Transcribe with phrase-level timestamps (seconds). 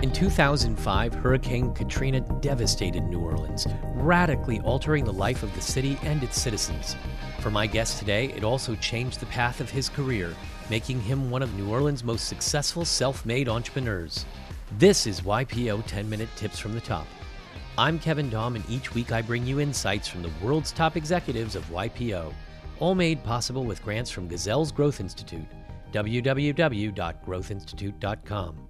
[0.00, 6.22] In 2005, Hurricane Katrina devastated New Orleans, radically altering the life of the city and
[6.22, 6.94] its citizens.
[7.40, 10.36] For my guest today, it also changed the path of his career,
[10.70, 14.24] making him one of New Orleans' most successful self made entrepreneurs.
[14.78, 17.08] This is YPO 10 Minute Tips from the Top.
[17.76, 21.56] I'm Kevin Daum, and each week I bring you insights from the world's top executives
[21.56, 22.32] of YPO,
[22.78, 25.48] all made possible with grants from Gazelle's Growth Institute.
[25.92, 28.67] www.growthinstitute.com.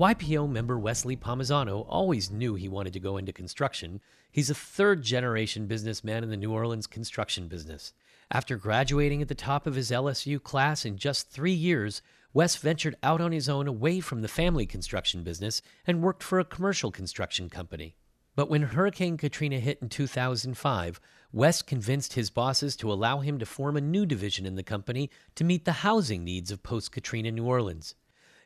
[0.00, 4.00] YPO member Wesley Palmisano always knew he wanted to go into construction.
[4.32, 7.92] He's a third generation businessman in the New Orleans construction business.
[8.30, 12.00] After graduating at the top of his LSU class in just three years,
[12.32, 16.40] Wes ventured out on his own away from the family construction business and worked for
[16.40, 17.94] a commercial construction company.
[18.34, 20.98] But when Hurricane Katrina hit in 2005,
[21.30, 25.10] Wes convinced his bosses to allow him to form a new division in the company
[25.34, 27.96] to meet the housing needs of post Katrina New Orleans.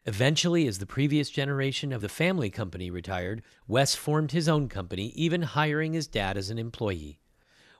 [0.06, 5.06] Eventually, as the previous generation of the family company retired, Wes formed his own company,
[5.14, 7.20] even hiring his dad as an employee.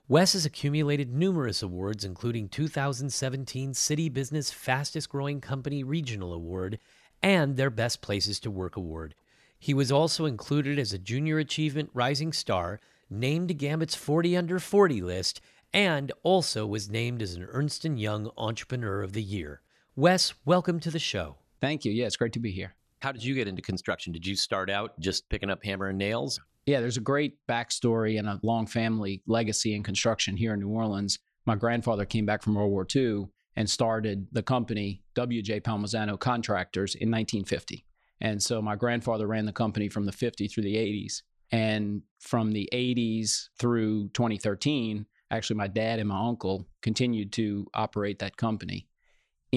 [0.07, 6.79] Wes has accumulated numerous awards, including 2017 City Business Fastest Growing Company Regional Award
[7.21, 9.13] and their Best Places to Work Award.
[9.59, 14.59] He was also included as a Junior Achievement Rising Star, named to Gambit's 40 Under
[14.59, 19.61] 40 list, and also was named as an Ernst & Young Entrepreneur of the Year.
[19.95, 21.37] Wes, welcome to the show.
[21.65, 21.91] Thank you.
[21.91, 22.75] Yeah, it's great to be here.
[22.99, 24.13] How did you get into construction?
[24.13, 26.39] Did you start out just picking up hammer and nails?
[26.67, 30.69] Yeah, there's a great backstory and a long family legacy in construction here in New
[30.69, 31.17] Orleans.
[31.47, 35.61] My grandfather came back from World War II and started the company W.J.
[35.61, 37.83] Palmisano Contractors in 1950.
[38.21, 41.23] And so my grandfather ran the company from the 50 through the 80s.
[41.51, 48.19] And from the 80s through 2013, actually, my dad and my uncle continued to operate
[48.19, 48.87] that company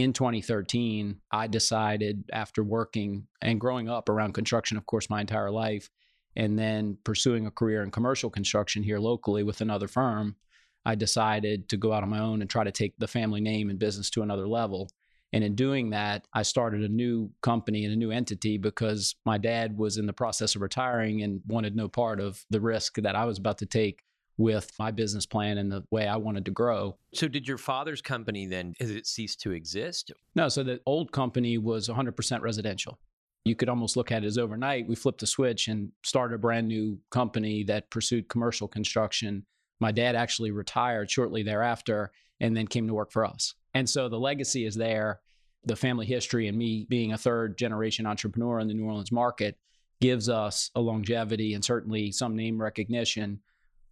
[0.01, 5.51] in 2013, I decided after working and growing up around construction, of course, my entire
[5.51, 5.91] life,
[6.37, 10.37] and then pursuing a career in commercial construction here locally with another firm,
[10.85, 13.71] I decided to go out on my own and try to take the family name
[13.71, 14.91] and business to another level.
[15.33, 19.37] And in doing that, I started a new company and a new entity because my
[19.37, 23.17] dad was in the process of retiring and wanted no part of the risk that
[23.17, 24.03] I was about to take
[24.39, 26.97] with my business plan and the way I wanted to grow.
[27.13, 30.13] So, did your father's company then, has it ceased to exist?
[30.35, 32.99] No, so the old company was 100% residential.
[33.45, 34.89] You could almost look at it as overnight.
[34.89, 39.45] We flipped the switch and started a brand new company that pursued commercial construction.
[39.81, 43.55] My dad actually retired shortly thereafter and then came to work for us.
[43.75, 45.21] And so the legacy is there.
[45.65, 49.59] The family history and me being a third generation entrepreneur in the New Orleans market
[50.01, 53.41] gives us a longevity and certainly some name recognition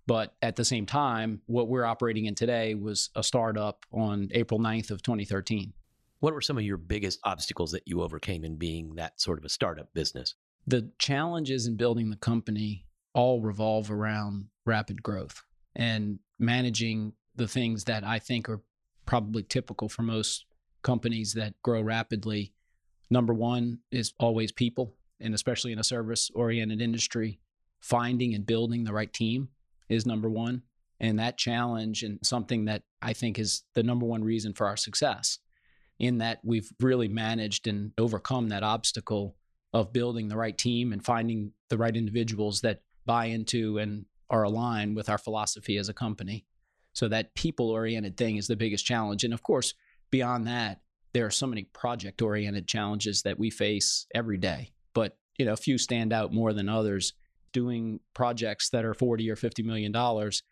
[0.06, 4.60] but at the same time, what we're operating in today was a startup on April
[4.60, 5.72] 9th of 2013.
[6.20, 9.44] What were some of your biggest obstacles that you overcame in being that sort of
[9.44, 10.34] a startup business?
[10.66, 15.42] The challenges in building the company all revolve around rapid growth
[15.74, 18.62] and managing the things that I think are
[19.06, 20.46] probably typical for most
[20.82, 22.52] companies that grow rapidly.
[23.10, 27.40] Number one is always people, and especially in a service oriented industry,
[27.80, 29.48] finding and building the right team
[29.88, 30.62] is number one.
[30.98, 34.76] And that challenge and something that I think is the number one reason for our
[34.76, 35.38] success
[35.98, 39.36] in that we've really managed and overcome that obstacle
[39.72, 44.42] of building the right team and finding the right individuals that buy into and are
[44.42, 46.46] aligned with our philosophy as a company.
[46.94, 49.22] So that people oriented thing is the biggest challenge.
[49.22, 49.74] And of course,
[50.10, 50.80] beyond that,
[51.12, 54.72] there are so many project oriented challenges that we face every day.
[54.94, 57.12] But, you know, a few stand out more than others
[57.52, 60.42] doing projects that are 40 or 50 million dollars,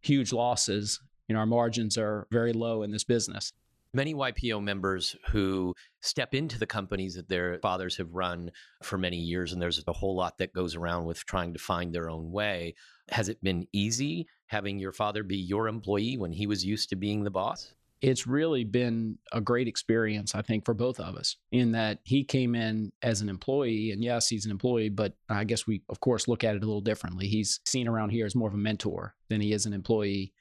[0.00, 1.00] huge losses.
[1.28, 3.52] You know, our margins are very low in this business.
[3.94, 8.50] Many YPO members who step into the companies that their fathers have run
[8.82, 11.94] for many years, and there's a whole lot that goes around with trying to find
[11.94, 12.74] their own way.
[13.10, 16.96] Has it been easy having your father be your employee when he was used to
[16.96, 17.74] being the boss?
[18.02, 22.24] It's really been a great experience, I think, for both of us in that he
[22.24, 23.92] came in as an employee.
[23.92, 26.66] And yes, he's an employee, but I guess we, of course, look at it a
[26.66, 27.28] little differently.
[27.28, 30.32] He's seen around here as more of a mentor than he is an employee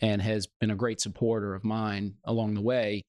[0.00, 3.02] and has been a great supporter of mine along the way.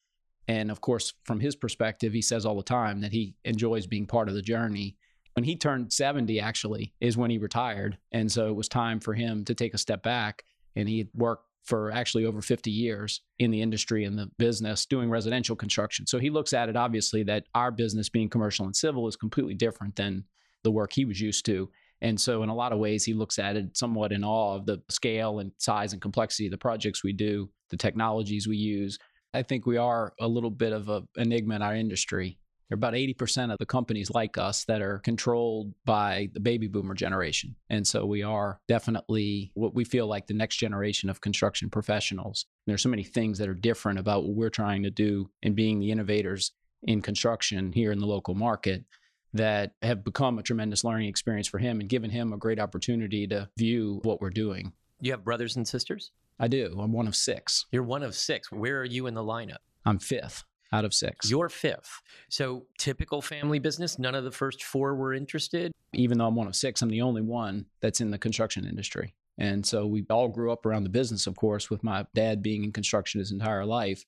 [0.50, 4.08] And of course, from his perspective, he says all the time that he enjoys being
[4.08, 4.98] part of the journey.
[5.36, 7.98] When he turned 70, actually, is when he retired.
[8.12, 10.44] And so it was time for him to take a step back.
[10.76, 14.86] And he had worked for actually over 50 years in the industry and the business
[14.86, 16.08] doing residential construction.
[16.08, 19.54] So he looks at it obviously that our business being commercial and civil is completely
[19.54, 20.24] different than
[20.64, 21.70] the work he was used to.
[22.02, 24.66] And so in a lot of ways he looks at it somewhat in awe of
[24.66, 28.98] the scale and size and complexity of the projects we do, the technologies we use.
[29.34, 32.40] I think we are a little bit of an enigma in our industry
[32.72, 36.70] There are about 80% of the companies like us that are controlled by the baby
[36.70, 37.54] boomer generation.
[37.70, 42.46] And so we are definitely what we feel like the next generation of construction professionals.
[42.66, 45.82] There's so many things that are different about what we're trying to do in being
[45.82, 46.54] the innovators
[46.84, 48.86] in construction here in the local market
[49.34, 53.28] that have become a tremendous learning experience for him and given him a great opportunity
[53.28, 54.72] to view what we're doing.
[55.02, 56.12] You have brothers and sisters?
[56.40, 56.78] I do.
[56.80, 57.66] I'm one of six.
[57.74, 58.50] You're one of six.
[58.50, 59.58] Where are you in the lineup?
[59.86, 61.30] I'm fifth out of six.
[61.30, 62.02] You're fifth.
[62.30, 65.72] So, typical family business, none of the first four were interested.
[65.94, 69.14] Even though I'm one of six, I'm the only one that's in the construction industry.
[69.38, 72.64] And so we all grew up around the business, of course, with my dad being
[72.64, 74.06] in construction his entire life.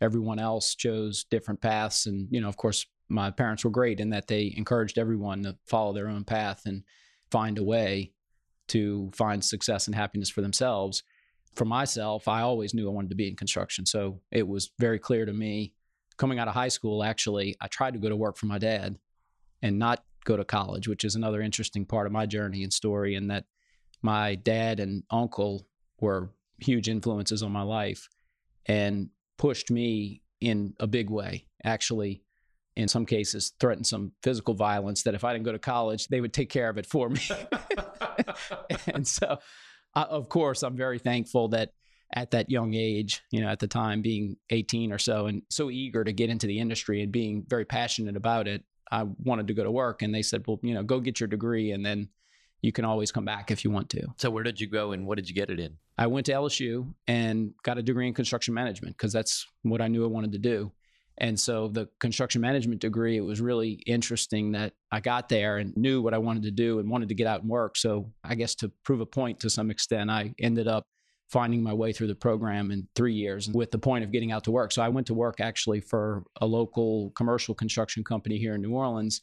[0.00, 2.06] Everyone else chose different paths.
[2.06, 5.56] And, you know, of course, my parents were great in that they encouraged everyone to
[5.66, 6.84] follow their own path and
[7.30, 8.12] find a way
[8.68, 11.02] to find success and happiness for themselves.
[11.56, 13.84] For myself, I always knew I wanted to be in construction.
[13.84, 15.74] So it was very clear to me
[16.20, 18.98] coming out of high school, actually, I tried to go to work for my dad
[19.62, 23.14] and not go to college, which is another interesting part of my journey and story.
[23.14, 23.46] And that
[24.02, 25.66] my dad and uncle
[25.98, 28.06] were huge influences on my life
[28.66, 29.08] and
[29.38, 31.46] pushed me in a big way.
[31.64, 32.22] Actually,
[32.76, 36.20] in some cases, threatened some physical violence that if I didn't go to college, they
[36.20, 37.22] would take care of it for me.
[38.88, 39.38] and so,
[39.96, 41.70] uh, of course, I'm very thankful that
[42.12, 45.70] at that young age, you know, at the time being 18 or so, and so
[45.70, 49.54] eager to get into the industry and being very passionate about it, I wanted to
[49.54, 50.02] go to work.
[50.02, 52.08] And they said, well, you know, go get your degree and then
[52.62, 54.06] you can always come back if you want to.
[54.16, 55.76] So, where did you go and what did you get it in?
[55.96, 59.88] I went to LSU and got a degree in construction management because that's what I
[59.88, 60.72] knew I wanted to do.
[61.18, 65.76] And so the construction management degree, it was really interesting that I got there and
[65.76, 67.76] knew what I wanted to do and wanted to get out and work.
[67.76, 70.86] So I guess to prove a point to some extent, I ended up
[71.30, 74.44] finding my way through the program in three years with the point of getting out
[74.44, 74.72] to work.
[74.72, 78.72] So I went to work actually for a local commercial construction company here in New
[78.72, 79.22] Orleans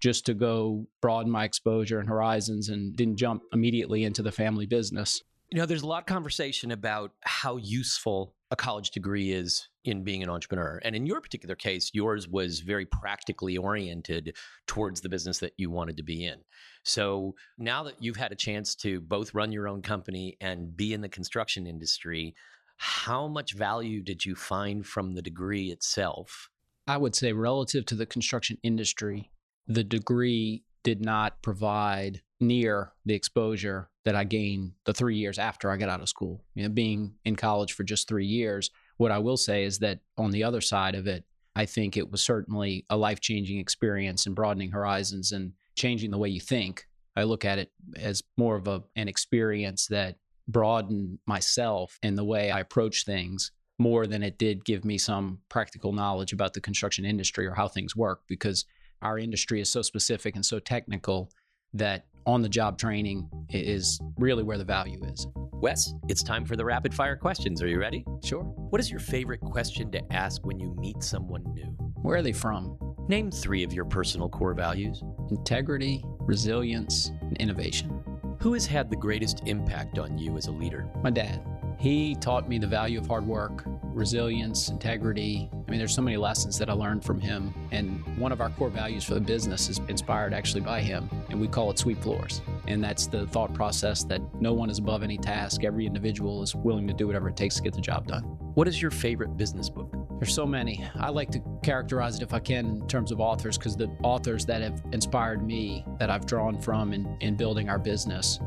[0.00, 4.66] just to go broaden my exposure and horizons and didn't jump immediately into the family
[4.66, 5.22] business.
[5.50, 10.04] You know, there's a lot of conversation about how useful a college degree is in
[10.04, 10.80] being an entrepreneur.
[10.84, 14.36] And in your particular case, yours was very practically oriented
[14.68, 16.38] towards the business that you wanted to be in.
[16.84, 20.94] So now that you've had a chance to both run your own company and be
[20.94, 22.36] in the construction industry,
[22.76, 26.48] how much value did you find from the degree itself?
[26.86, 29.32] I would say, relative to the construction industry,
[29.66, 35.70] the degree did not provide near the exposure that I gained the three years after
[35.70, 36.44] I got out of school.
[36.54, 40.00] You know, being in college for just three years, what I will say is that
[40.18, 41.24] on the other side of it,
[41.56, 46.18] I think it was certainly a life changing experience and broadening horizons and changing the
[46.18, 46.86] way you think.
[47.16, 50.16] I look at it as more of a, an experience that
[50.48, 55.38] broadened myself and the way I approach things more than it did give me some
[55.48, 58.64] practical knowledge about the construction industry or how things work because
[59.02, 61.30] our industry is so specific and so technical
[61.72, 65.26] that on the job training is really where the value is.
[65.52, 67.62] Wes, it's time for the rapid fire questions.
[67.62, 68.04] Are you ready?
[68.22, 68.42] Sure.
[68.42, 71.74] What is your favorite question to ask when you meet someone new?
[72.02, 72.76] Where are they from?
[73.08, 78.02] Name three of your personal core values integrity, resilience, and innovation.
[78.40, 80.86] Who has had the greatest impact on you as a leader?
[81.02, 81.42] My dad.
[81.78, 85.48] He taught me the value of hard work, resilience, integrity.
[85.52, 87.54] I mean, there's so many lessons that I learned from him.
[87.70, 91.40] And one of our core values for the business is inspired actually by him, and
[91.40, 92.42] we call it sweep floors.
[92.66, 95.64] And that's the thought process that no one is above any task.
[95.64, 98.22] Every individual is willing to do whatever it takes to get the job done.
[98.54, 99.94] What is your favorite business book?
[100.18, 100.84] There's so many.
[100.94, 104.46] I like to characterize it if I can in terms of authors because the authors
[104.46, 108.38] that have inspired me that I've drawn from in, in building our business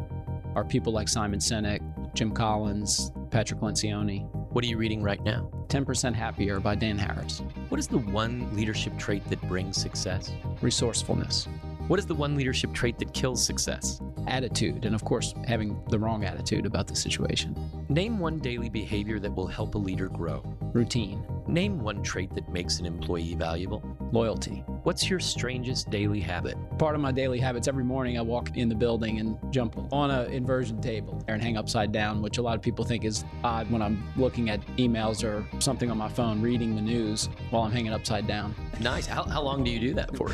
[0.55, 1.81] are people like Simon Sinek,
[2.15, 4.27] Jim Collins, Patrick Lencioni.
[4.51, 5.49] What are you reading right now?
[5.67, 7.41] 10% Happier by Dan Harris.
[7.69, 10.31] What is the one leadership trait that brings success?
[10.61, 11.47] Resourcefulness.
[11.87, 14.01] What is the one leadership trait that kills success?
[14.25, 17.55] Attitude, and of course, having the wrong attitude about the situation.
[17.89, 20.41] Name one daily behavior that will help a leader grow.
[20.73, 21.23] Routine.
[21.47, 23.83] Name one trait that makes an employee valuable.
[24.11, 24.63] Loyalty.
[24.87, 26.55] What's your strangest daily habit?
[26.77, 30.09] Part of my daily habits every morning I walk in the building and jump on
[30.09, 33.69] an inversion table and hang upside down, which a lot of people think is odd
[33.69, 37.71] when I'm looking at emails or something on my phone, reading the news while I'm
[37.73, 38.55] hanging upside down.
[38.79, 39.05] Nice.
[39.05, 40.31] How, how long do you do that for?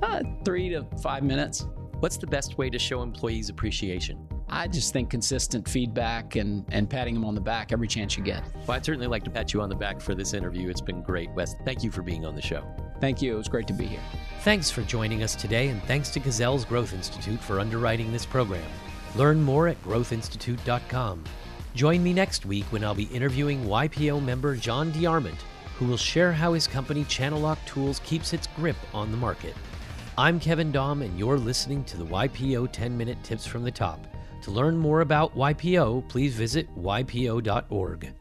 [0.00, 1.66] Uh, three to five minutes.
[1.98, 4.28] What's the best way to show employees appreciation?
[4.48, 8.22] I just think consistent feedback and, and patting them on the back every chance you
[8.22, 8.44] get.
[8.68, 10.68] Well, I'd certainly like to pat you on the back for this interview.
[10.68, 11.32] It's been great.
[11.32, 12.64] Wes, thank you for being on the show.
[13.02, 13.34] Thank you.
[13.34, 14.00] It was great to be here.
[14.42, 18.64] Thanks for joining us today, and thanks to Gazelle's Growth Institute for underwriting this program.
[19.16, 21.24] Learn more at growthinstitute.com.
[21.74, 25.38] Join me next week when I'll be interviewing YPO member John DeArmond
[25.82, 29.56] who will share how his company Channellock Tools keeps its grip on the market.
[30.16, 34.06] I'm Kevin Daum, and you're listening to the YPO 10 Minute Tips from the Top.
[34.42, 38.12] To learn more about YPO, please visit ypo.org.